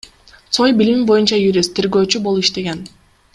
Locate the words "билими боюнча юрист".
0.79-1.75